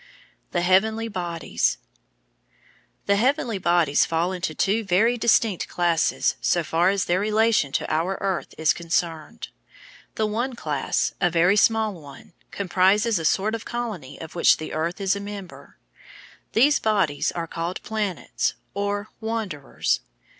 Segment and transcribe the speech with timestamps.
[0.49, 1.77] The Heavenly Bodies
[3.05, 7.87] The heavenly bodies fall into two very distinct classes so far as their relation to
[7.93, 9.49] our Earth is concerned;
[10.15, 14.73] the one class, a very small one, comprises a sort of colony of which the
[14.73, 15.77] Earth is a member.
[16.53, 19.99] These bodies are called planets, or wanderers.